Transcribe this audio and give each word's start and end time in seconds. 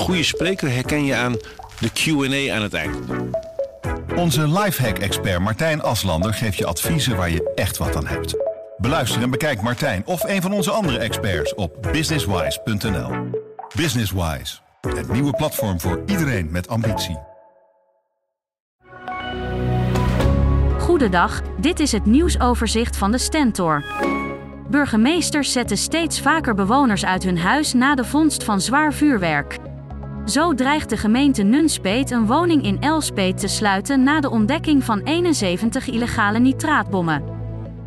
goede 0.00 0.22
spreker 0.22 0.70
herken 0.70 1.04
je 1.04 1.14
aan 1.14 1.36
de 1.78 1.90
Q&A 1.92 2.54
aan 2.54 2.62
het 2.62 2.74
eind. 2.74 2.96
Onze 4.16 4.48
lifehack-expert 4.48 5.40
Martijn 5.40 5.82
Aslander 5.82 6.34
geeft 6.34 6.56
je 6.56 6.66
adviezen 6.66 7.16
waar 7.16 7.30
je 7.30 7.52
echt 7.54 7.76
wat 7.76 7.96
aan 7.96 8.06
hebt. 8.06 8.34
Beluister 8.76 9.22
en 9.22 9.30
bekijk 9.30 9.62
Martijn 9.62 10.02
of 10.06 10.22
een 10.24 10.42
van 10.42 10.52
onze 10.52 10.70
andere 10.70 10.98
experts 10.98 11.54
op 11.54 11.88
businesswise.nl. 11.92 13.10
Businesswise, 13.76 14.58
het 14.80 15.12
nieuwe 15.12 15.32
platform 15.32 15.80
voor 15.80 16.02
iedereen 16.06 16.50
met 16.50 16.68
ambitie. 16.68 17.18
Goedendag, 20.78 21.42
dit 21.60 21.80
is 21.80 21.92
het 21.92 22.06
nieuwsoverzicht 22.06 22.96
van 22.96 23.12
de 23.12 23.18
Stentor. 23.18 23.84
Burgemeesters 24.70 25.52
zetten 25.52 25.76
steeds 25.76 26.20
vaker 26.20 26.54
bewoners 26.54 27.04
uit 27.04 27.22
hun 27.22 27.38
huis 27.38 27.72
na 27.72 27.94
de 27.94 28.04
vondst 28.04 28.44
van 28.44 28.60
zwaar 28.60 28.92
vuurwerk. 28.92 29.58
Zo 30.30 30.54
dreigt 30.54 30.90
de 30.90 30.96
gemeente 30.96 31.42
Nunspeet 31.42 32.10
een 32.10 32.26
woning 32.26 32.62
in 32.62 32.80
Elspeet 32.80 33.38
te 33.38 33.48
sluiten 33.48 34.02
na 34.02 34.20
de 34.20 34.30
ontdekking 34.30 34.84
van 34.84 35.00
71 35.00 35.86
illegale 35.86 36.38
nitraatbommen. 36.38 37.22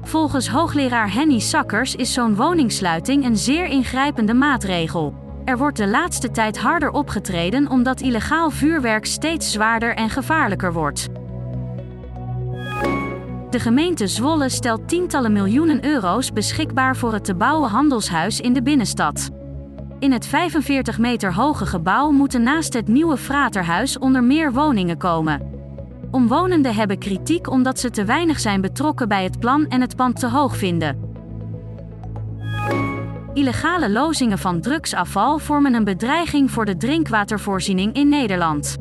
Volgens 0.02 0.47
hoogleraar 0.47 1.13
Henny 1.13 1.39
Sakkers 1.39 1.95
is 1.95 2.13
zo'n 2.13 2.35
woningsluiting 2.35 3.25
een 3.25 3.38
zeer 3.38 3.66
ingrijpende 3.66 4.33
maatregel. 4.33 5.13
Er 5.45 5.57
wordt 5.57 5.77
de 5.77 5.88
laatste 5.88 6.31
tijd 6.31 6.57
harder 6.57 6.91
opgetreden 6.91 7.69
omdat 7.69 8.02
illegaal 8.02 8.49
vuurwerk 8.49 9.05
steeds 9.05 9.52
zwaarder 9.52 9.95
en 9.95 10.09
gevaarlijker 10.09 10.73
wordt. 10.73 11.07
De 13.49 13.59
gemeente 13.59 14.07
Zwolle 14.07 14.49
stelt 14.49 14.88
tientallen 14.88 15.33
miljoenen 15.33 15.85
euro's 15.85 16.31
beschikbaar 16.31 16.95
voor 16.95 17.13
het 17.13 17.25
te 17.25 17.35
bouwen 17.35 17.69
handelshuis 17.69 18.39
in 18.39 18.53
de 18.53 18.61
binnenstad. 18.61 19.30
In 20.03 20.12
het 20.12 20.25
45 20.27 20.98
meter 20.98 21.34
hoge 21.34 21.66
gebouw 21.66 22.11
moeten 22.11 22.44
naast 22.44 22.73
het 22.73 22.88
nieuwe 22.88 23.17
Fraterhuis 23.17 23.98
onder 23.98 24.23
meer 24.23 24.53
woningen 24.53 24.97
komen. 24.97 25.41
Omwonenden 26.11 26.75
hebben 26.75 26.97
kritiek 26.97 27.50
omdat 27.50 27.80
ze 27.80 27.89
te 27.89 28.05
weinig 28.05 28.39
zijn 28.39 28.61
betrokken 28.61 29.08
bij 29.08 29.23
het 29.23 29.39
plan 29.39 29.67
en 29.67 29.81
het 29.81 29.95
pand 29.95 30.19
te 30.19 30.30
hoog 30.30 30.58
vinden. 30.58 31.00
Illegale 33.33 33.89
lozingen 33.89 34.38
van 34.38 34.61
drugsafval 34.61 35.39
vormen 35.39 35.73
een 35.73 35.83
bedreiging 35.83 36.52
voor 36.52 36.66
de 36.66 36.77
drinkwatervoorziening 36.77 37.94
in 37.94 38.09
Nederland. 38.09 38.77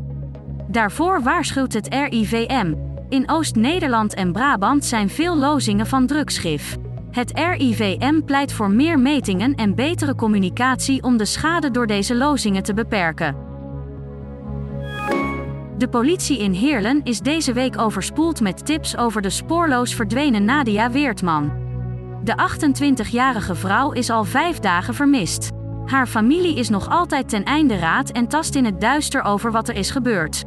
Daarvoor 0.68 1.22
waarschuwt 1.22 1.72
het 1.72 1.88
RIVM. 1.88 2.74
In 3.08 3.30
Oost-Nederland 3.30 4.14
en 4.14 4.32
Brabant 4.32 4.84
zijn 4.84 5.08
veel 5.08 5.36
lozingen 5.36 5.86
van 5.86 6.06
drugsgif. 6.06 6.76
Het 7.12 7.32
RIVM 7.34 8.20
pleit 8.20 8.52
voor 8.52 8.70
meer 8.70 8.98
metingen 8.98 9.54
en 9.54 9.74
betere 9.74 10.14
communicatie 10.14 11.02
om 11.02 11.16
de 11.16 11.24
schade 11.24 11.70
door 11.70 11.86
deze 11.86 12.16
lozingen 12.16 12.62
te 12.62 12.74
beperken. 12.74 13.36
De 15.78 15.88
politie 15.90 16.38
in 16.38 16.52
Heerlen 16.52 17.00
is 17.04 17.20
deze 17.20 17.52
week 17.52 17.78
overspoeld 17.78 18.40
met 18.40 18.66
tips 18.66 18.96
over 18.96 19.22
de 19.22 19.30
spoorloos 19.30 19.94
verdwenen 19.94 20.44
Nadia 20.44 20.90
Weertman. 20.90 21.52
De 22.24 22.34
28-jarige 22.34 23.54
vrouw 23.54 23.92
is 23.92 24.10
al 24.10 24.24
vijf 24.24 24.58
dagen 24.58 24.94
vermist. 24.94 25.50
Haar 25.86 26.06
familie 26.06 26.56
is 26.56 26.68
nog 26.68 26.90
altijd 26.90 27.28
ten 27.28 27.44
einde 27.44 27.76
raad 27.76 28.10
en 28.10 28.28
tast 28.28 28.54
in 28.54 28.64
het 28.64 28.80
duister 28.80 29.22
over 29.22 29.52
wat 29.52 29.68
er 29.68 29.74
is 29.74 29.90
gebeurd. 29.90 30.44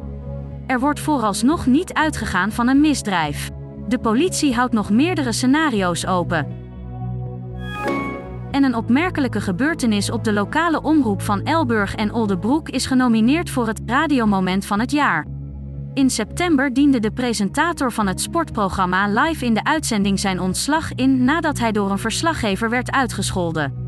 Er 0.66 0.80
wordt 0.80 1.00
vooralsnog 1.00 1.66
niet 1.66 1.92
uitgegaan 1.92 2.52
van 2.52 2.68
een 2.68 2.80
misdrijf. 2.80 3.50
De 3.88 3.98
politie 3.98 4.54
houdt 4.54 4.72
nog 4.72 4.90
meerdere 4.90 5.32
scenario's 5.32 6.06
open. 6.06 6.64
En 8.50 8.64
een 8.64 8.74
opmerkelijke 8.74 9.40
gebeurtenis 9.40 10.10
op 10.10 10.24
de 10.24 10.32
lokale 10.32 10.82
omroep 10.82 11.22
van 11.22 11.42
Elburg 11.42 11.94
en 11.94 12.12
Oldebroek 12.12 12.68
is 12.68 12.86
genomineerd 12.86 13.50
voor 13.50 13.66
het 13.66 13.80
radiomoment 13.86 14.66
van 14.66 14.80
het 14.80 14.90
jaar. 14.90 15.26
In 15.94 16.10
september 16.10 16.72
diende 16.72 17.00
de 17.00 17.10
presentator 17.10 17.92
van 17.92 18.06
het 18.06 18.20
sportprogramma 18.20 19.08
live 19.08 19.44
in 19.44 19.54
de 19.54 19.64
uitzending 19.64 20.20
zijn 20.20 20.40
ontslag 20.40 20.92
in 20.92 21.24
nadat 21.24 21.58
hij 21.58 21.72
door 21.72 21.90
een 21.90 21.98
verslaggever 21.98 22.70
werd 22.70 22.90
uitgescholden. 22.90 23.84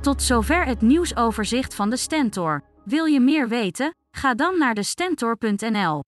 Tot 0.00 0.22
zover 0.22 0.64
het 0.64 0.80
nieuwsoverzicht 0.80 1.74
van 1.74 1.90
de 1.90 1.96
Stentor. 1.96 2.62
Wil 2.84 3.04
je 3.04 3.20
meer 3.20 3.48
weten? 3.48 3.94
Ga 4.10 4.34
dan 4.34 4.58
naar 4.58 4.74
de 4.74 4.82
stentor.nl. 4.82 6.07